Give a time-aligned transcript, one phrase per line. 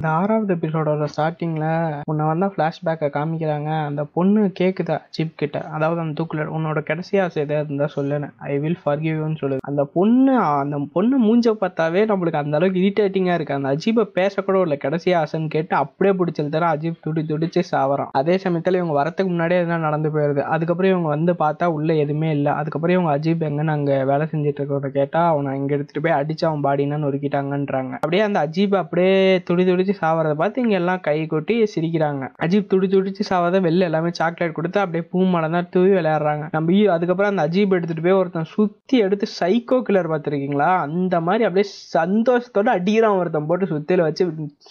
[0.00, 1.64] இந்த ஆறாவது எபிசோடோட ஸ்டார்டிங்ல
[2.10, 3.70] உன்னை வந்து ஃபிளாஷ்பேக்கை காமிக்கிறாங்க.
[3.88, 8.28] அந்த பொண்ணு கேக்குதா சிப் கிட்ட அதாவது அந்த தூக்குல உன்னோட கடைசி ஆசை எதாவது இருந்தா சொல்லுன்னு.
[8.50, 9.62] ஐ வில் ஃபர்கிவ்னு சொல்லுது.
[9.70, 13.58] அந்த பொண்ணு அந்த பொண்ணு மூஞ்ச பார்த்தாவே நம்மளுக்கு அந்த அளவுக்கு இரிட்டேட்டிங்கா இருக்கு.
[13.58, 18.36] அந்த அஜீபை பேசக்கூட இல்லை கடைசி ஆசைன்னு கேட்டு அப்படியே பிடிச்சல் தர அஜீப் துடி துடிச்சு சாவரம் அதே
[18.44, 20.42] சமயத்துல இவங்க வரத்துக்கு முன்னாடியே எதனா நடந்து போயிருது.
[20.54, 22.54] அதுக்கப்புறம் இவங்க வந்து பார்த்தா உள்ள எதுவுமே இல்லை.
[22.54, 26.66] அதுக்கப்புறம் இவங்க அஜீப் எங்கன்னு அங்க வேலை செஞ்சுட்டு இருக்கிறத கேட்டா அவனை இங்க எடுத்துட்டு போய் அடிச்சு அவன்
[26.68, 27.94] பாடினான்னு நொறுக்கிட்டாங்கன்றாங்க.
[28.00, 29.14] அப்படியே அந்த அஜீப் அப்படியே
[29.48, 32.24] துடி துடிச்சு சாவறத பார்த்து இங்க எல்லாம் கை கொட்டி சிரிக்கிறாங்க.
[32.44, 36.46] அஜீப் துடி துடிச்சு சாவத வெளில எல்லாமே சாக்லேட் கொடுத்து அப்படியே பூ மலம் தான் தூவி விளையாடுறாங்க.
[36.56, 40.70] நம்ம அதுக்கப்புறம் அந்த அஜீப் எடுத்துட்டு போய் ஒருத்தன் சுத்தி எடுத்து சைக்கோ கில்லர் பார்த்துருக்கீங்களா?
[40.86, 44.26] அந்த மாதிரி அப்படியே சந்தோஷத்தோட அடிக்கிறான் ஒருத்தன் போட்டு சுத்தியில வச்சு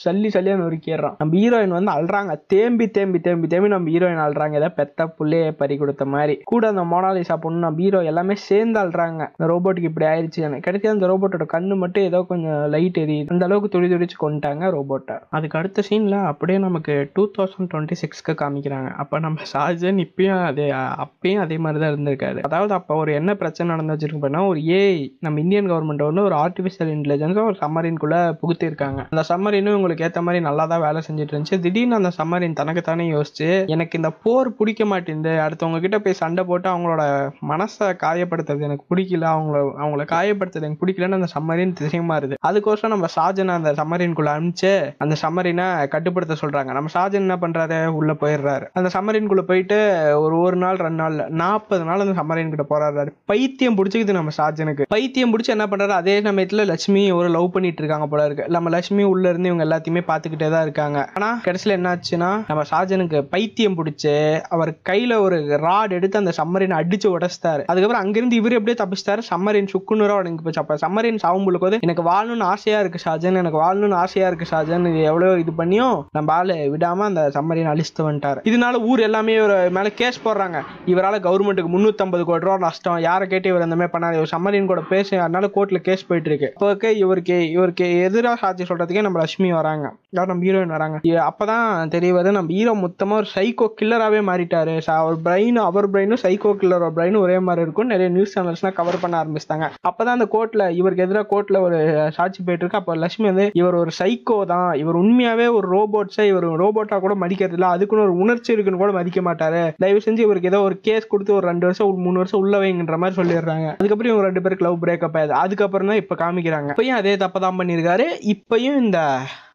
[0.05, 1.15] சல்லி சல்லியா நொறுக்கிடுறான்.
[1.17, 2.35] நம்ம ஹீரோயின் வந்து அழுறாங்க.
[2.47, 4.53] தேம்பி தேம்பி தேம்பி தேம்பி நம்ம ஹீரோயின் அழுறாங்க.
[4.53, 6.35] ஏதோ பெத்த புள்ளைய பறி கொடுத்த மாதிரி.
[6.51, 9.21] கூட அந்த மோனாலிசா பொண்ணு நம்ம ஹீரோ எல்லாமே சேர்ந்து அழுறாங்க.
[9.35, 10.47] இந்த ரோபோட்டுக்கு இப்படி ஆயிடுச்சு.
[10.67, 13.31] கடைசியா அந்த ரோபோட்டோட கண்ணு மட்டும் ஏதோ கொஞ்சம் லைட் எரியுது.
[13.35, 14.65] அந்த அளவுக்கு துடி துடிச்சு கொண்டுட்டாங்க
[15.09, 18.89] ரோபோட்டை அதுக்கு அடுத்த சீனில் அப்படியே நமக்கு டூ தௌசண்ட் டுவெண்ட்டி சிக்ஸ்க்கு காமிக்கிறாங்க.
[19.01, 20.66] அப்போ நம்ம ஷாஜன் இப்பயும் அதே
[21.05, 22.39] அப்பயும் அதே மாதிரி தான் இருந்திருக்காரு.
[22.47, 26.38] அதாவது அப்போ ஒரு என்ன பிரச்சனை நடந்து வச்சிருக்கு அப்படின்னா ஒரு ஏஐ நம்ம இந்தியன் கவர்மெண்ட் வந்து ஒரு
[26.43, 31.59] ஆர்டிஃபிஷியல் இன்டெலிஜென்ஸும் ஒரு சம்மரின்குள்ளே புகுத்திருக்காங்க அந்த சம்மரினும் உங்களுக்கு ஏற்ற மாதிரி நல்லா தான் வேலை செஞ்சுட்டு இருந்துச்சு.
[31.66, 36.67] திடீர்னு அந்த சம்மரின் தனக்குத்தானே யோசிச்சு எனக்கு இந்த போர் பிடிக்க மாட்டேங்குது அடுத்தவங்க கிட்ட போய் சண்டை போட்டு
[36.73, 37.03] அவங்களோட
[37.51, 42.35] மனசை காயப்படுத்துறது எனக்கு பிடிக்கல அவங்கள அவங்கள காயப்படுத்துறது எனக்கு பிடிக்கலன்னு அந்த சம்மரின் திசை மாறுது.
[42.47, 44.71] அதுக்கோசரம் நம்ம ஷாஜனை அந்த சம்மரின்குள்ளே அனுப்பிச்சு
[45.03, 46.72] அந்த சம்மரினை கட்டுப்படுத்த சொல்றாங்க.
[46.78, 47.86] நம்ம ஷாஜன் என்ன பண்றாரு?
[48.00, 48.66] உள்ள போயிடுறாரு.
[48.73, 49.78] அந்த சம்மரின்குள்ள போயிட்டு
[50.19, 53.11] ஒரு ஒரு நாள் ரெண்டு நாள் நாற்பது நாள் அந்த சம்மரின் கிட்ட போராடுறாரு.
[53.25, 55.95] பைத்தியம் பிடிச்சிக்குது நம்ம ஷாஜனுக்கு பைத்தியம் பிடிச்சி என்ன பண்றாரு?
[56.00, 58.47] அதே சமயத்துல லட்சுமி ஒரு லவ் பண்ணிட்டு இருக்காங்க போல இருக்கு.
[58.47, 61.09] நம்ம லட்சுமி உள்ள இருந்து இவங்க எல்லாத்தையுமே பாத்துக்கிட்டே தான் இருக்காங்க.
[61.13, 64.16] ஆனா கடைசியில என்னாச்சுன்னா நம்ம ஷாஜனுக்கு பைத்தியம் பிடிச்சு
[64.50, 67.63] அவர் கையில ஒரு ராட் எடுத்து அந்த சம்மரினை அடிச்சு உடைச்சிட்டாரு.
[67.72, 69.22] அதுக்கப்புறம் அங்கிருந்து இவர் எப்படியே தப்பிச்சிட்டாரு.
[69.31, 70.61] சம்மரின் சுக்குநூறா உடங்கி போச்சு.
[70.61, 74.99] அப்ப சம்மரின் சாவும்புளுக்கு போது எனக்கு வாழணும்னு ஆசையா இருக்கு ஷாஜன் எனக்கு வாழணும்னு ஆசையா இருக்கு ஷாஜன் இது
[75.11, 78.39] எவ்வளவு இது பண்ணியும் நம்ம ஆளு விடாம அந்த சம்மரியை அழிச்சு வந்துட்டாரு.
[78.49, 80.59] இதனால ஊர் எல்லாமே இவர் மேல கேஸ் போடுறாங்க.
[80.93, 82.99] இவரால கவர்மெண்ட்டுக்கு முந்நூற்றம்பது கோடி ரூபா நஷ்டம்.
[83.07, 84.17] யாரை கேட்டு இவர் அந்தமாதிரி பண்ணாரு?
[84.19, 86.51] இவர் சம்மரின் கூட பேசி அதனால கோர்ட்ல கேஸ் போயிட்டு இருக்கு.
[86.55, 89.85] இப்போ இவருக்கு இவருக்கு எதிராக சாட்சி சொல்றதுக்கே நம்ம லட்சுமி வராங்க.
[90.31, 90.97] நம்ம ஹீரோயின் வராங்க?
[91.29, 94.73] அப்போ அப்பதான் தெரிய வருது நம்ம ஹீரோ மொத்தமா ஒரு சைக்கோ கில்லராகவே மாறிட்டாரு.
[95.01, 99.16] அவர் பிரெயின் அவர் பிரெயினும் சைக்கோ கில்லரோட பிரெயினும் ஒரே மாதிரி இருக்கும் நிறைய நியூஸ் சேனல்ஸ்லாம் கவர் பண்ண
[99.22, 99.67] ஆரம்பிச்சிட்டாங்க.
[99.89, 101.78] அப்பதான் அந்த கோர்ட்ல இவருக்கு எதிராக கோர்ட்ல ஒரு
[102.17, 102.79] சாட்சி போயிட்டு இருக்கு.
[102.81, 104.69] அப்போ லட்சுமி வந்து இவர் ஒரு சைக்கோ தான்.
[104.84, 107.69] இவர் உண்மையாவே ஒரு ரோபோட்ஸை இவர் ரோபோட்டா கூட மதிக்கிறது இல்லை.
[107.75, 109.62] அதுக்குன்னு ஒரு உணர்ச்சி இருக்குன்னு கூட மதிக்க மாட்டாரு.
[109.85, 112.97] தயவு செஞ்சு இவருக்கு ஏதோ ஒரு கேஸ் கொடுத்து ஒரு ரெண்டு வருஷம் ஒரு மூணு வருஷம் உள்ள வைங்கன்ற
[113.03, 113.67] மாதிரி சொல்லிடுறாங்க.
[113.79, 115.40] அதுக்கப்புறம் இவங்க ரெண்டு பேருக்கு லவ் பிரேக்கப் ஆயிடுது.
[115.44, 116.72] அதுக்கப்புறம் தான் இப்போ காமிக்கிறாங்க.
[116.75, 118.07] இப்பயும் அதே தப்பு தான் பண்ணியிருக்காரு.
[118.35, 119.01] இப்பயும் இந்த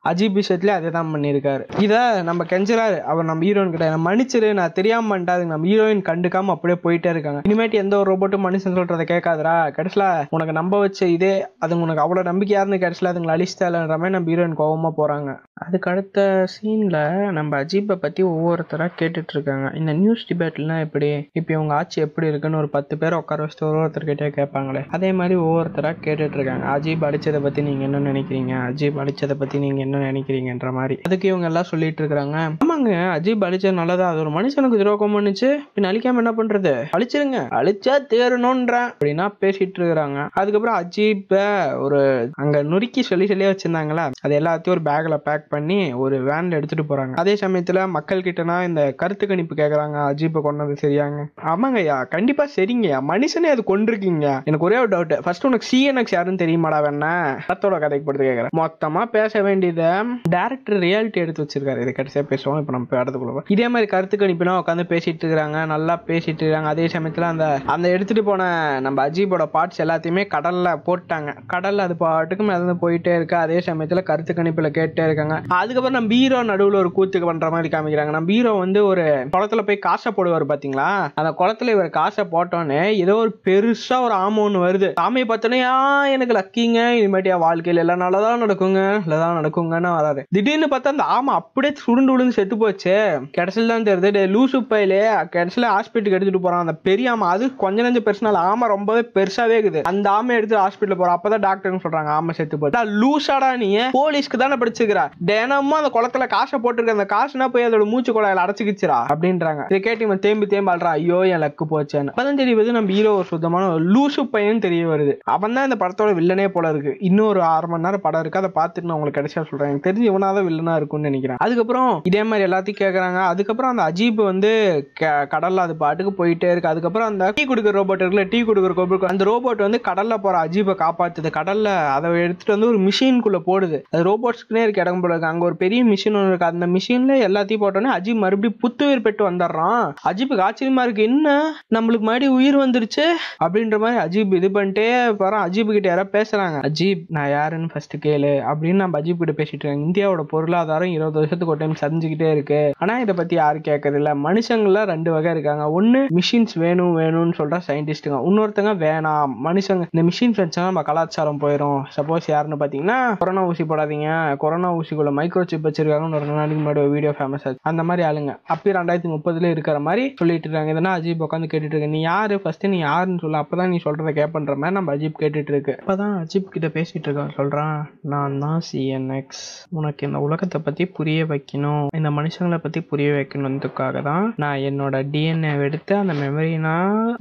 [0.04, 1.64] அஜீப் விஷயத்துலேயே அதே தான் பண்ணியிருக்காரு.
[1.80, 6.54] இதை நம்ம கெஞ்சராரு அவர் நம்ம ஹீரோயின் கிட்ட "என்னை மன்னிச்சிரு நான் தெரியாம பண்ணிட்டாது நம்ம ஹீரோயின் கண்டுக்காம
[6.54, 7.40] அப்படியே போயிட்டே இருக்காங்க.
[7.48, 9.54] இனிமேட்டு எந்த ஒரு ரோபோட்டும் மனுஷன் சொல்கிறத கேட்காதடா.
[9.76, 14.58] கடைசியில உனக்கு நம்ப வச்ச இதே அது உனக்கு அவ்வளோ நம்பிக்கையாருன்னு கடைசியில அதுங்களை அழிச்சிட்டாலன்ற மாதிரி நம்ம ஹீரோயின்
[14.58, 15.30] கோவமா போறாங்க.
[15.56, 16.20] அதுக்கு அடுத்த
[16.54, 16.98] சீன்ல
[17.30, 22.56] நம்ம அஜீப்பை பத்தி ஒவ்வொருத்தரா கேட்டுட்டு இருக்காங்க இந்த நியூஸ் டிபேட்லாம் எப்படி இப்போ இவங்க ஆட்சி எப்படி இருக்குன்னு
[22.56, 24.82] ஒரு பத்து பேர் உட்கார வச்சுட்டு ஒரு ஒருத்தர்கிட்டே கேட்பாங்களே.
[24.88, 28.54] அதே மாதிரி ஒவ்வொருத்தரா கேட்டுட்டு இருக்காங்க அஜீப் அடிச்சதை பத்தி நீங்க என்ன நினைக்கிறீங்க?
[28.68, 31.00] அஜீப் அடிச்சதை பத்தி நீங்க என்ன நினைக்கிறீங்கன்ற மாதிரி.
[31.02, 32.36] அதுக்கு இவங்க எல்லாம் சொல்லிட்டு இருக்கிறாங்க.
[32.64, 34.10] ஆமாங்க அஜீப் அழிச்சது நல்லதா?
[34.10, 35.58] அது ஒரு மனுஷனுக்கு துரோகம் பண்ணுச்சு.
[35.74, 36.72] பின் அழிக்காம என்ன பண்றது?
[36.98, 37.38] அழிச்சிருங்க.
[37.54, 40.28] அழிச்சா தேரணும்ன்றேன் அப்படின்னா பேசிட்டு இருக்கிறாங்க.
[40.32, 41.34] அதுக்கப்புறம் அஜீப்ப
[41.80, 44.10] ஒரு அங்க நுறுக்கி சொல்லி சொல்லியே வச்சிருந்தாங்களா?
[44.22, 47.12] அது எல்லாத்தையும் ஒரு பேக்ல பேக் பண்ணி ஒரு வேன்ல எடுத்துட்டு போறாங்க.
[47.14, 49.96] அதே சமயத்துல மக்கள் கிட்டனா இந்த கருத்து கணிப்பு கேக்குறாங்க.
[50.10, 51.24] அஜீப்பை கொண்டது சரியாங்க.
[51.44, 52.98] ஆமாங்கய்யா கண்டிப்பா சரிங்கய்யா.
[53.08, 57.12] மனுஷனே அது கொண்டிருக்கீங்க எனக்கு ஒரே ஒரு டவுட் ஃபர்ஸ்ட் உனக்கு சிஎன்எக்ஸ் யாருன்னு தெரியுமாடா வேணா
[57.48, 58.52] படத்தோட கதைக்கு படுத்து கேக்குறேன்.
[58.56, 59.83] மொத்தமா பேச வேண்டியது
[60.30, 61.80] டேரக்டர் ரியாலிட்டி எடுத்து வச்சிருக்காரு.
[61.80, 62.58] இது கடைசியாக பேசுவோம்.
[62.58, 65.66] இப்போ நம்ம இடத்துக்குள்ள இதே மாதிரி கருத்து கணிப்புனா உட்காந்து பேசிட்டு இருக்கிறாங்க.
[65.66, 68.42] நல்லா பேசிட்டு இருக்காங்க அதே சமயத்தில் அந்த அந்த எடுத்துட்டு போன
[68.80, 71.36] நம்ம அஜீபோட பார்ட்ஸ் எல்லாத்தையுமே கடல்ல போட்டாங்க.
[71.52, 73.36] கடல்ல அது பாட்டுக்கு மிதந்து போயிட்டே இருக்கு.
[73.36, 75.40] அதே சமயத்தில் கருத்து கணிப்புல கேட்டே இருக்காங்க.
[75.48, 78.10] அதுக்கப்புறம் நம்ம ஹீரோ நடுவில் ஒரு கூத்துக்கு பண்ற மாதிரி காமிக்கிறாங்க.
[78.10, 81.08] நம்ம ஹீரோ வந்து ஒரு குளத்துல போய் காசை போடுவார் பாத்தீங்களா?
[81.14, 84.92] அந்த குளத்துல இவர் காசை போட்டோன்னே ஏதோ ஒரு பெருசா ஒரு ஆமை ஒன்று வருது.
[85.00, 89.00] ஆமையை பார்த்தோன்னே "ஆ, எனக்கு லக்கிங்க இனிமேட்டு என் வாழ்க்கையில் எல்லாம் நல்லதான் நடக்குங்க.
[89.06, 90.20] நல்லதான் நடக்குங்கன்னு வராது.
[90.34, 92.94] திடீர்னு பார்த்தா அந்த ஆமை அப்படியே சுருண்டு விழுந்து செத்து போச்சு.
[93.38, 95.00] கடைசியில் தான் தெரியுது டே லூசு பையிலே.
[95.36, 97.28] கடைசியில் ஹாஸ்பிட்டலுக்கு எடுத்துட்டு போறான் அந்த பெரிய ஆமா.
[97.34, 99.82] அது கொஞ்ச நஞ்ச பெருசுனால ஆமா ரொம்பவே பெருசாவே இருக்குது.
[99.92, 102.82] அந்த ஆமை எடுத்து ஹாஸ்பிட்டல் போறோம் அப்பதான் டாக்டர்னு சொல்றாங்க ஆமை செத்து போச்சு.
[103.02, 105.04] லூசாடா நீ போலீஸ்க்கு தானே படிச்சுக்கிறா.
[105.30, 109.62] தினமும் அந்த குளத்துல காசை போட்டுருக்க அந்த காசுனா போய் அதோட மூச்சு குழாயில அடைச்சிக்கிச்சுரா அப்படின்றாங்க.
[109.70, 112.12] இதை கேட்டு இவன் தேம்பி தேம்பி அல்றான் ஐயோ என் லக்கு போச்சேன்னு.
[112.14, 115.12] அப்பதான் தெரியுது நம்ம ஹீரோ ஒரு சுத்தமான லூசு பையன் தெரிய வருது.
[115.34, 116.92] அவன் தான் இந்த படத்தோட வில்லனே போல இருக்கு.
[117.08, 118.40] இன்னும் ஒரு அரை மணி நேரம் படம் இருக்கு.
[118.42, 119.63] அதை பார்த்துட்டு நான் உங்களுக்கு கிடைச்சா சொல்றேன்.
[119.64, 119.72] சொல்றேன்.
[119.74, 121.36] எனக்கு தெரிஞ்சு இவனாதான் வில்லனா இருக்கும்னு நினைக்கிறேன்.
[121.38, 123.20] அதுக்கப்புறம் இதே மாதிரி எல்லாத்தையும் கேக்குறாங்க.
[123.20, 124.52] அதுக்கப்புறம் அந்த அஜீப் வந்து
[124.94, 126.68] க- கடல்ல அது பாட்டுக்கு போயிட்டே இருக்கு.
[126.68, 130.74] அதுக்கப்புறம் அந்த டீ குடுக்கிற ரோபோட் இருக்குல்ல டீ குடுக்கிற ரோபோட் அந்த ரோபோட் வந்து கடல்ல போற அஜீபை
[130.74, 131.30] காப்பாத்துது.
[131.30, 133.82] கடல்ல அதை எடுத்துட்டு வந்து ஒரு மிஷின்குள்ள போடுது.
[133.90, 135.32] அது ரோபோட்ஸ்க்குனே இருக்க இடம் போல இருக்கு.
[135.32, 136.46] அங்க ஒரு பெரிய மிஷின் ஒன்று இருக்கு.
[136.46, 139.94] அந்த மிஷின்ல எல்லாத்தையும் போட்டோன்னே அஜீப் மறுபடியும் புத்துயிர் பெற்று வந்துடுறான்.
[140.08, 141.02] அஜீப்புக்கு ஆச்சரியமா இருக்கு.
[141.02, 141.54] என்ன?
[141.74, 143.04] நம்மளுக்கு மறுபடியும் உயிர் வந்துருச்சு?
[143.44, 145.48] அப்படின்ற மாதிரி அஜீப் இது பண்ணிட்டே போறான்.
[145.48, 146.70] அஜீப் கிட்ட யாராவது பேசுறாங்க.
[146.70, 148.44] அஜீப் நான் யாருன்னு ஃபர்ஸ்ட் கேளு.
[148.54, 152.72] அப்படின்னு நம்ம அஜீப் கிட்ட பேசிட்டு இருக்காங்க இந்தியாவோட பொருளாதாரம் இருபது வருஷத்துக்கு ஒரு டைம் சரிஞ்சுக்கிட்டே இருக்கு.
[152.78, 155.70] ஆனா இதை பத்தி யாரும் கேட்கறது இல்ல மனுஷங்கள ரெண்டு வகை இருக்காங்க.
[155.70, 159.30] ஒன்னு மிஷின்ஸ் வேணும் வேணும்னு சொல்ற சயின்டிஸ்ட்டுங்க இன்னொருத்தங்க வேணாம்.
[159.44, 164.36] மனுஷங்க இந்த மிஷின்ஸ் வச்சா நம்ம கலாச்சாரம் போயிடும் சப்போஸ் யாருன்னு பாத்தீங்கன்னா கொரோனா ஊசி போடாதீங்க.
[164.36, 167.58] கொரோனா ஊசிக்குள்ள மைக்ரோ சிப் வச்சிருக்காங்கன்னு ஒரு நாளைக்கு முன்னாடி ஒரு வீடியோ ஃபேமஸ் ஆச்சு.
[167.62, 168.30] அந்த மாதிரி ஆளுங்க.
[168.54, 170.70] அப்பயும் ரெண்டாயிரத்தி முப்பதுல இருக்கிற மாதிரி சொல்லிட்டு இருக்காங்க.
[170.70, 171.88] இதனா அஜீப் உட்காந்து கேட்டுட்டு இருக்கு.
[171.88, 172.40] நீ யாரு?
[172.40, 173.40] ஃபர்ஸ்ட் நீ யாருன்னு சொல்ல.
[173.40, 175.82] அப்பதான் நீ சொல்றத கேப்பன்ற மாதிரி நம்ம அஜீப் கேட்டுட்டு இருக்கு.
[175.86, 177.32] அப்பதான் அஜீப் கிட்ட பேசிட்டு இருக்கான்.
[177.36, 179.33] சொல்றான் நான் தான் சிஎன்எக்ஸ்
[179.70, 181.86] உனக்கு இந்த உலகத்தை பத்தி புரிய வைக்கணும்.
[181.96, 186.72] இந்த மனுஷங்களை பத்தி புரிய வைக்கணுன்றதுக்காக தான் நான் என்னோட டிஎன்ஏ எடுத்து அந்த மெமரினா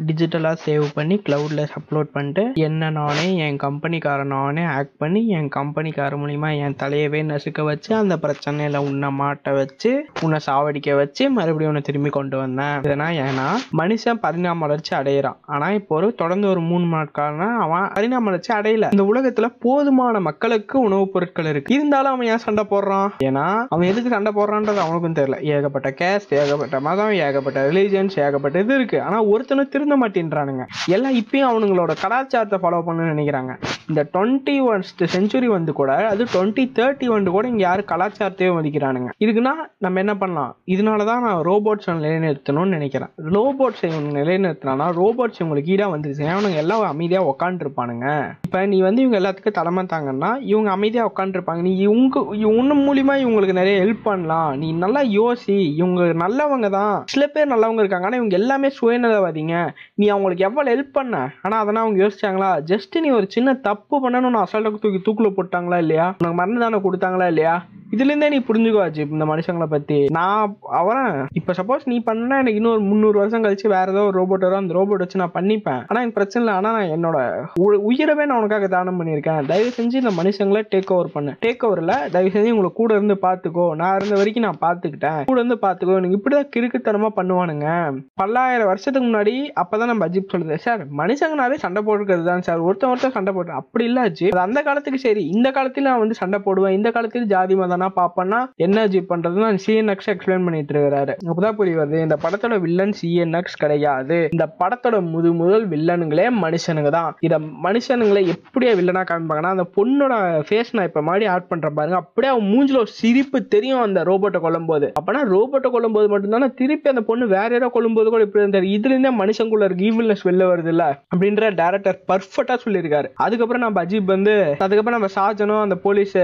[0.06, 5.50] டிஜிட்டலாக டிஜிட்டலா சேவ் பண்ணி கிளவுட்ல அப்லோட் பண்ணிட்டு என்ன நானே என் கம்பெனிக்கார நானே ஆக்ட் பண்ணி என்
[5.56, 11.68] கம்பெனிக்கார மூலியமா என் தலையவே நசுக்க வச்சு அந்த பிரச்சனையில உன்னை மாட்ட வச்சு உன்னை சாவடிக்க வச்சு மறுபடியும்
[11.68, 12.82] உன்னை திரும்பி கொண்டு வந்தேன்.
[12.84, 15.36] இதனா ஏன்னா மனுஷன் பரிணாம வளர்ச்சி அடையிறான்.
[15.42, 18.98] ஆனா இப்போ ஒரு தொடர்ந்து ஒரு மூணு நாட்கள்னா அவன் பரிணாம வளர்ச்சி அடையல.
[18.98, 21.74] இந்த உலகத்துல போதுமான மக்களுக்கு உணவுப் பொருட்கள் இருக்கு.
[21.74, 23.10] இருந்தாலும் அவன் ஏன் சண்டை போடுறான்?
[23.28, 25.38] ஏன்னா அவன் எதுக்கு சண்டை போடுறான்றது அவனுக்கும் தெரியல.
[25.56, 29.02] ஏகப்பட்ட கேஸ்ட் ஏகப்பட்ட மதம் ஏகப்பட்ட ரிலீஜன்ஸ் ஏகப்பட்ட இது இருக்கு.
[29.02, 30.66] ஆனா ஒருத்தனும் திருந்த மாட்டேன்றானுங்க.
[30.96, 33.54] எல்லாம் இப்பயும் அவனுங்களோட கலாச்சாரத்தை ஃபாலோ பண்ணணும்னு நினைக்கிறாங்க.
[33.90, 39.10] இந்த டுவெண்ட்டி ஒன்ஸ்ட் செஞ்சுரி வந்து கூட அது டுவெண்ட்டி தேர்ட்டி வந்து கூட இங்க யாரும் கலாச்சாரத்தையே மதிக்கிறானுங்க.
[39.24, 39.56] இதுக்குன்னா
[39.86, 40.52] நம்ம என்ன பண்ணலாம்?
[40.76, 43.12] இதனால தான் நான் ரோபோட்ஸ் நிலைநிறுத்தணும்னு நினைக்கிறேன்.
[43.38, 48.08] ரோபோட்ஸ் இவங்க நிலைநிறுத்தினா ரோபோட்ஸ் இவங்களுக்கு ஈடாக வந்துருச்சு அவனுங்க எல்லாம் அமைதியாக உட்காந்துருப்பானுங்க
[48.46, 53.54] இப்போ நீ வந்து இவங்க எல்லாத்துக்கும் தலைமை தாங்கன்னா இவங்க அமைதியாக உட்காந்துருப்பாங்க நீ உங்க உன்ன மூலியமா இவங்களுக்கு
[53.54, 54.58] நிறைய ஹெல்ப் பண்ணலாம்.
[54.58, 55.76] நீ நல்லா யோசி.
[55.76, 57.04] இவங்க நல்லவங்க தான்.
[57.06, 58.06] சில பேர் நல்லவங்க இருக்காங்க.
[58.06, 59.70] ஆனால் இவங்க எல்லாமே சுயநலவாதிங்க.
[59.94, 61.32] நீ அவங்களுக்கு எவ்வளோ ஹெல்ப் பண்ண?
[61.42, 62.64] ஆனால் அதெல்லாம் அவங்க யோசிச்சாங்களா?
[62.72, 66.06] ஜஸ்ட் நீ ஒரு சின்ன தப்பு பண்ணணும்னு அசால்ட்டாக தூக்கி தூக்கில் போட்டாங்களா இல்லையா?
[66.06, 67.66] உனக்கு மருந்து தானே கொடுத்தாங்களா இல்லையா?
[67.92, 72.80] இதுலேருந்தே நீ புரிஞ்சுக்கோ அஜிப் இந்த மனுஷங்களை பற்றி நான் அவன் இப்போ சப்போஸ் நீ பண்ணால் எனக்கு இன்னொரு
[72.80, 74.60] முந்நூறு வருஷம் கழிச்சு வேற ஏதோ ஒரு ரோபோட் வரும்.
[74.60, 75.84] அந்த ரோபோட் வச்சு நான் பண்ணிப்பேன்.
[75.88, 76.72] ஆனால் எனக்கு பிரச்சனை இல்லை.
[76.72, 79.46] ஆனால் நான் என்னோட உ- உயிரவே நான் உனக்காக தானம் பண்ணியிருக்கேன்.
[79.46, 81.36] தயவு செஞ்சு இந்த மனுஷங்களை டேக் ஓவர் பண்ணு.
[81.46, 85.58] டேக் ஓவர் தயவு செஞ்சு உங்களை கூட இருந்து பார்த்துக்கோ நான் இருந்த வரைக்கும் நான் பார்த்துக்கிட்டேன் கூட இருந்து
[85.68, 87.68] பார்த்துக்கோ எனக்கு இப்படிதான் கிறுக்குத்தனமாக பண்ணுவானுங்க.
[88.14, 92.60] பல்லாயிரம் வருஷத்துக்கு முன்னாடி அப்பதான் நம்ம அஜிப் சொல்லுது சார் மனுஷங்கனாலே சண்டை போட்டுக்கிறது தான் சார்.
[92.60, 95.26] ஒருத்தன் ஒருத்தன் சண்டை போட்டு அப்படி இல்லை அஜிப் அந்த காலத்துக்கு சரி.
[95.26, 96.74] இந்த காலத்துல நான் வந்து சண்டை போடுவேன்.
[96.74, 99.32] இந்த காலத்துல ஜாதி மதனா பாப்பேன்னா என்ன அஜிப் பண்றது?
[99.66, 101.14] சிஎன்எக்ஸ் எக்ஸ்பிளைன் பண்ணிட்டு இருக்கிறாரு.
[101.26, 102.02] அப்பதான் புரிய வருது.
[102.02, 104.28] இந்த படத்தோட வில்லன் சிஎன்எக்ஸ் கிடையாது.
[104.32, 107.16] இந்த படத்தோட முது முதல் வில்லனுங்களே மனுஷனுங்க தான்.
[107.20, 110.14] இதை மனுஷனுங்களை எப்படியா வில்லனா காமிப்பாங்கன்னா அந்த பொண்ணோட
[110.50, 111.98] ஃபேஸ் நான் இப்ப மாதிரி ஆட் பண்ற பாருங்க.
[111.98, 114.88] அப்படியே அவன் மூஞ்சில ஒரு சிரிப்பு தெரியும் அந்த ரோபோட்டை கொல்லும்போது.
[115.00, 118.70] அப்பனா ரோபோட்டை கொல்லும்போது மட்டும்தானே திருப்பி அந்த பொண்ணு வேற யாரோ கொல்லும்போது கூட இப்படி இருந்தாரு.
[118.76, 120.84] இதுல இருந்தே மனுஷங்குள்ள இருக்க ஈவில்னஸ் வெளில வருது இல்ல
[121.16, 123.08] அப்படின்ற டேரக்டர் பர்ஃபெக்டா சொல்லியிருக்காரு.
[123.26, 126.16] அதுக்கப்புறம் நம்ம அஜீப் வந்து அதுக்கப்புறம் நம்ம ஷாஜனும் அந்த போலீஸ்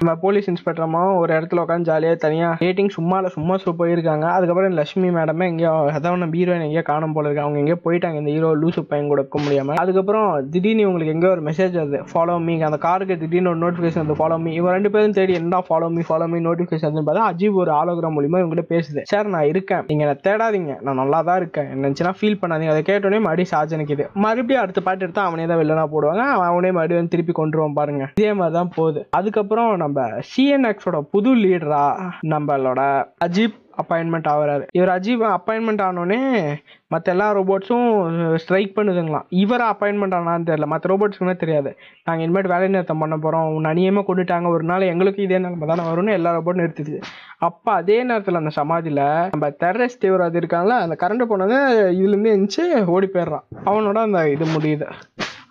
[0.00, 4.26] நம்ம போலீஸ் இன்ஸ்பெக்டரமும் ஒரு இடத்துல உட்காந்து ஜாலியா தனியா ரேட்டிங் சும்மா இல்ல சும்மா சு போயிருக்காங்க.
[4.36, 7.44] அதுக்கப்புறம் லட்சுமி மேடமே எங்கேயோ அதாவது நம்ம ஹீரோயின் எங்கேயோ காணும் போல இருக்கு.
[7.44, 8.18] அவங்க எங்கேயோ போயிட்டாங்க.
[8.22, 9.76] இந்த ஹீரோ லூசு பையன் கூட இருக்க முடியாம.
[9.84, 12.00] அதுக்கப்புறம் திடீர்னு உங்களுக்கு எங்கேயோ ஒரு மெசேஜ் வருது.
[12.12, 15.62] ஃபாலோ மீ அந்த காருக்கு திடீர்னு ஒரு நோட்டிஃபிகேஷன் வந்து ஃபாலோ மீ இவங்க ரெண்டு பேரும் தேடி என்ன
[15.68, 19.00] follow me follow me notification பார்த்தா அஜீப் ஒரு ஆலோகிராம் மூலியமா இவங்ககிட்ட பேசுது.
[19.12, 19.82] சார் நான் இருக்கேன்.
[19.86, 20.74] நீங்க என்ன தேடாதீங்க.
[20.86, 22.74] நான் நல்லா தான் இருக்கேன் என்னச்சுன்னா ஃபீல் பண்ணாதீங்க.
[22.74, 26.24] அதை கேட்டோடனே மறுபடியும் சாஜனுக்கு இது மறுபடியும் அடுத்த பாட்டு எடுத்து அவனே தான் வெளிலனா போடுவாங்க.
[26.36, 28.06] அவன் அவனே மறுபடியும் வந்து திருப்பி கொண்டுருவான் பாருங்க.
[28.20, 29.02] இதே மாதிரி தான் போகுது.
[29.10, 31.84] அதுக்கப்புறம் நம்ம சிஎன்எக்ஸோட புது லீடரா
[32.32, 32.80] நம்மளோட
[33.26, 34.64] அஜீப் அப்பாயின்மெண்ட் ஆகிறாரு.
[34.72, 36.54] இவர் அஜீவ் அப்பாயின்மெண்ட் ஆனோடனே
[36.86, 39.24] மற்ற எல்லா ரோபோட்ஸும் ஸ்ட்ரைக் பண்ணுதுங்களாம்.
[39.28, 40.64] இவரை அப்பாயின்மெண்ட் ஆனான்னு தெரியல.
[40.64, 41.76] மற்ற ரோபோட்ஸ்க்குமே தெரியாது.
[42.04, 45.88] நாங்கள் இனிமேட்டு வேலை நிறுத்தம் பண்ண போகிறோம் உன்னை அணியமே கொண்டுட்டாங்க ஒரு நாள் எங்களுக்கு இதே நிலைமை தானே
[45.90, 47.00] வரும்னு எல்லா ரோபோட்டும் நிறுத்துது
[47.38, 51.56] அப்போ அதே நேரத்தில் அந்த சமாதியில் நம்ம டெரரிஸ்ட் தீவிரவாதி இருக்காங்களா அந்த கரண்ட் போனது
[51.92, 53.44] இதுலேருந்து எழுந்துச்சு ஓடி போயிடுறான்.
[53.64, 54.90] அவனோட அந்த இது முடியுது.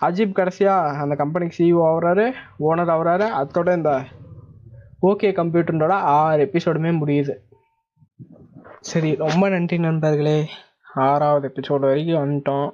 [0.02, 2.26] அஜீப் கடைசியாக அந்த கம்பெனிக்கு சிஇஓ ஆகிறாரு.
[2.60, 3.28] ஓனர் ஆகுறாரு.
[3.42, 4.00] அதோட இந்த
[5.02, 7.34] ஓகே கம்ப்யூட்டரோட ஆறு எபிசோடுமே முடியுது.
[8.90, 10.38] சரி ரொம்ப நன்றி நண்பர்களே.
[10.96, 12.70] ஆறாவது எபிசோடு வரைக்கும் வந்துட்டோம்.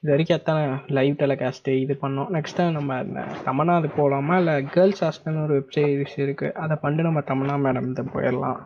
[0.00, 0.62] இது வரைக்கும் எத்தனை
[0.96, 2.28] லைவ் டெலிகாஸ்ட்டு இது பண்ணோம்?
[2.36, 7.08] நெக்ஸ்ட் டைம் நம்ம இந்த தமனா அது போகலாமா இல்லை கேர்ள்ஸ் ஹாஸ்டல்னு ஒரு வெப்சைட் இருக்குது அதை பண்ணிட்டு
[7.08, 8.60] நம்ம தமனா மேடம் இது போயிடலாம்.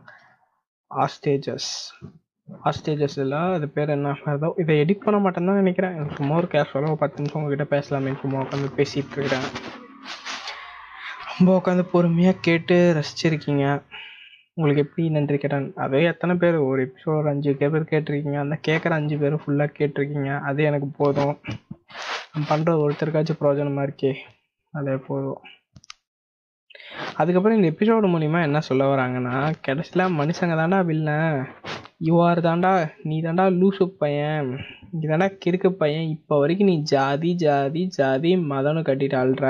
[0.91, 1.71] ஆஸ்டேஜஸ்
[2.71, 4.17] ஆஸ்டேஜஸ் இல்லை அது பேர் என்ன?
[4.35, 5.95] ஏதோ இதை எடிட் பண்ண மாட்டேன்னு தான் நினைக்கிறேன்.
[5.95, 8.15] எனக்கு சும்மா ஒரு கேஷுவலாக ஒரு பத்து நிமிஷம் உங்ககிட்ட பேசலாமே.
[8.21, 9.49] சும்மா உட்காந்து பேசிகிட்டு இருக்கிறேன்
[11.31, 13.65] ரொம்ப உட்காந்து பொறுமையாக கேட்டு ரசிச்சிருக்கீங்க.
[14.59, 15.73] உங்களுக்கு எப்படி நன்றி கேட்டேன்?
[15.75, 16.57] அதே எத்தனை பேர்?
[16.57, 18.39] ஒரு எபிசோட் ஒரு அஞ்சு பேர் கேட்டிருக்கீங்க.
[18.39, 20.41] அந்த கேட்குற அஞ்சு பேர் ஃபுல்லாக கேட்டிருக்கீங்க.
[20.41, 21.39] அது எனக்கு போதும்.
[22.33, 24.13] நம்ம பண்ணுறது ஒருத்தருக்காச்சும் பிரயோஜனமாக இருக்கே.
[24.73, 25.41] அதே போதும்.
[27.17, 31.45] அதுக்கப்புறம் இந்த எபிசோடு மூலிமா என்ன சொல்ல வராங்கன்னா கடைசியில் மனுஷங்க தாண்டா வில்லன்
[32.05, 34.51] யூஆர் தாண்டா நீ தாண்டா லூசு பையன்.
[34.91, 36.09] நீ தாண்டா கிறுக்கு பையன்.
[36.09, 39.47] இப்போ வரைக்கும் நீ ஜாதி ஜாதி ஜாதி மதம்னு கட்டிட்டு அழுற.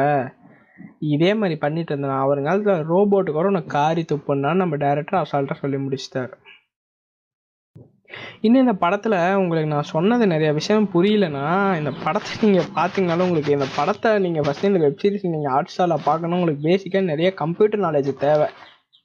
[1.15, 2.23] இதே மாதிரி பண்ணிட்டு இருந்தான்.
[2.25, 6.35] அவருங்காலத்தில் ரோபோட்டு கூட உனக்கு காரி துப்புன்னா நம்ம டேரக்டர் அசால்ட்டாக சொல்லி முடிச்சிட்டாரு.
[8.45, 11.47] இன்னும் இந்த படத்தில் உங்களுக்கு நான் சொன்னது நிறைய விஷயம் புரியலன்னா
[11.81, 16.39] இந்த படத்தை நீங்கள் பார்த்தீங்கனாலும் உங்களுக்கு இந்த படத்தை நீங்கள் ஃபஸ்ட்டு இந்த வெப்சீரிஸ் நீங்கள் ஆர்ட் ஸ்டாரில் பார்க்கணும்
[16.39, 18.49] உங்களுக்கு பேசிக்காக நிறைய கம்ப்யூட்டர் நாலேஜ் தேவை.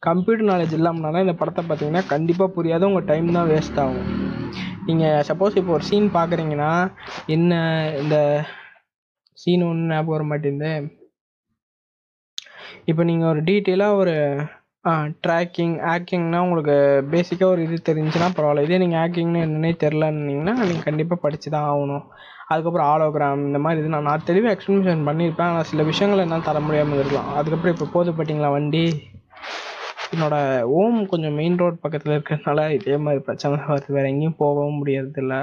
[0.10, 4.08] கம்ப்யூட்டர் நாலேஜ் இல்லாமனால இந்த படத்தை பார்த்தீங்கன்னா கண்டிப்பாக புரியாது உங்கள் டைம் தான் வேஸ்ட் ஆகும்.
[4.88, 6.72] நீங்கள் சப்போஸ் இப்போ ஒரு சீன் பார்க்குறீங்கன்னா
[7.36, 7.60] என்ன
[8.04, 8.18] இந்த
[9.38, 10.74] சீன் ஒன்று ஞாபகம் வர மாட்டேங்குது.
[12.90, 14.16] இப்போ நீங்கள் ஒரு டீட்டெயிலாக ஒரு
[15.24, 16.76] ட்ராக்கிங் ஆக்டிங்னா உங்களுக்கு
[17.14, 18.64] பேசிக்காக ஒரு இது தெரிஞ்சுன்னா பரவாயில்ல.
[18.68, 22.06] இதே நீங்கள் ஆக்கிங்னு என்னன்னே தெரிலன்னீங்கன்னா நீங்கள் கண்டிப்பாக படித்து தான் ஆகணும்.
[22.52, 25.50] அதுக்கப்புறம் ஆலோகிராம் இந்த மாதிரி இது நான் நான் தெளிவாக எக்ஸ்பிளேஷன் பண்ணியிருப்பேன்.
[25.52, 27.30] ஆனால் சில விஷயங்கள் என்னால் தர முடியாமல் இருக்கலாம்.
[27.40, 28.84] அதுக்கப்புறம் இப்போ போது பார்த்தீங்களா வண்டி?
[30.14, 33.94] என்னோடய ஓம் கொஞ்சம் மெயின் ரோட் பக்கத்தில் இருக்கிறதுனால இதே மாதிரி பிரச்சனை வருது.
[33.98, 35.36] வேறு எங்கேயும் போகவும் முடியறதில்ல.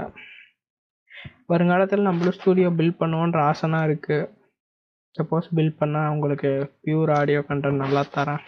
[1.52, 4.26] வருங்காலத்தில் நம்மளும் ஸ்டூடியோ பில்ட் பண்ணுவோன்ற ஆசைனா இருக்குது
[5.16, 6.50] சப்போஸ் பில்ட் பண்ணால் உங்களுக்கு
[6.84, 8.42] பியூர் ஆடியோ கண்டென்ட் நல்லா தரேன்.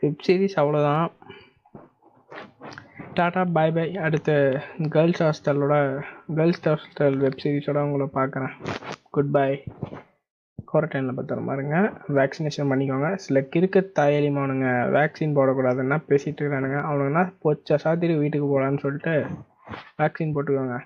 [0.00, 1.10] வெப் சீரிஸ் அவ்வளோதான்
[3.14, 4.34] டாடா பாய் பாய் அடுத்து
[4.94, 5.74] கேர்ள்ஸ் ஹாஸ்டலோட
[6.36, 8.54] கேர்ள்ஸ் ஹாஸ்டல் வெப் சீரிஸோட உங்களை பார்க்குறேன்.
[9.10, 9.48] குட் பை
[10.72, 11.78] குவாரண்டைனில் பத்திரமா இருங்க.
[12.18, 13.08] வேக்சினேஷன் பண்ணிக்கோங்க.
[13.24, 19.14] சில கிறுக்கு தாயலிமானுங்க வேக்சின் போடக்கூடாதுன்னா பேசிகிட்டு இருக்கிறானுங்க அவனுங்கன்னா பொச்ச சாத்திரி வீட்டுக்கு போகலான்னு சொல்லிட்டு
[19.98, 20.78] வேக்சின் போட்டுக்கோங்க.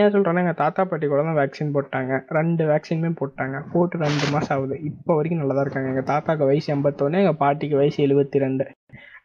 [0.00, 2.12] ஏன் சொல்கிறேன்னா எங்கள் தாத்தா பாட்டி கூட தான் வேக்சின் போட்டாங்க.
[2.36, 3.56] ரெண்டு வேக்சினுமே போட்டாங்க.
[3.72, 4.76] போட்டு ரெண்டு மாதம் ஆகுது.
[4.88, 5.90] இப்போ வரைக்கும் நல்லா தான் இருக்காங்க.
[5.92, 8.66] எங்கள் தாத்தாக்கு வயசு எண்பத்தொன்று எங்கள் பாட்டிக்கு வயசு எழுபத்தி ரெண்டு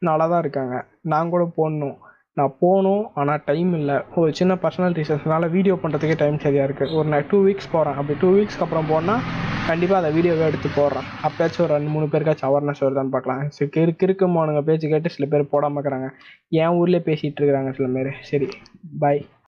[0.07, 0.75] நல்லா தான் இருக்காங்க.
[1.13, 1.97] நான் கூட போடணும்.
[2.39, 3.95] நான் போகணும் ஆனால் டைம் இல்லை.
[4.19, 8.17] ஒரு சின்ன பர்சனல் ரீசன்ஸ்னால வீடியோ பண்ணுறதுக்கே டைம் சரியாக இருக்குது ஒரு நான் டூ வீக்ஸ் போகிறேன் அப்படி
[8.21, 9.23] டூ வீக்ஸ்க்கு அப்புறம் போனால்
[9.69, 11.09] கண்டிப்பாக அதை வீடியோவே எடுத்து போடுறேன்.
[11.27, 13.43] அப்பயாச்சும் ஒரு ரெண்டு மூணு பேருக்காச்சும் அவேர்னஸ் வருதான்னு பார்க்கலாம்.
[13.57, 16.09] சரி கிறு கிறுக்குமானுங்க பேச்சு கேட்டு சில பேர் போடாமல் இருக்கிறாங்க.
[16.61, 18.11] என் ஊர்லேயே பேசிகிட்டு இருக்கிறாங்க சில பேர்.
[18.31, 18.49] சரி
[19.03, 19.21] பாய்